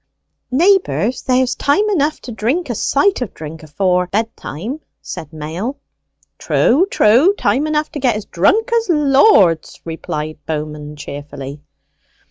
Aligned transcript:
"Neighbours, 0.49 1.21
there's 1.21 1.53
time 1.53 1.87
enough 1.91 2.19
to 2.21 2.31
drink 2.31 2.71
a 2.71 2.73
sight 2.73 3.21
of 3.21 3.35
drink 3.35 3.61
now 3.61 3.65
afore 3.67 4.07
bedtime?" 4.07 4.79
said 4.99 5.31
Mail. 5.31 5.77
"True, 6.39 6.87
true 6.89 7.35
time 7.35 7.67
enough 7.67 7.91
to 7.91 7.99
get 7.99 8.15
as 8.15 8.25
drunk 8.25 8.73
as 8.73 8.89
lords!" 8.89 9.79
replied 9.85 10.43
Bowman 10.47 10.95
cheerfully. 10.95 11.61